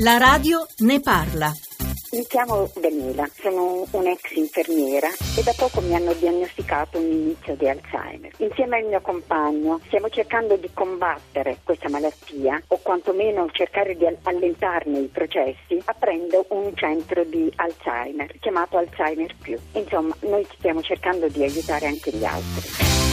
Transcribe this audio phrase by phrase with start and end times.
[0.00, 1.50] La radio ne parla.
[2.12, 7.66] Mi chiamo Daniela, sono un'ex infermiera e da poco mi hanno diagnosticato un inizio di
[7.66, 8.30] Alzheimer.
[8.36, 14.98] Insieme al mio compagno stiamo cercando di combattere questa malattia o quantomeno cercare di allentarne
[14.98, 19.34] i processi aprendo un centro di Alzheimer chiamato Alzheimer
[19.72, 23.05] Insomma, noi stiamo cercando di aiutare anche gli altri.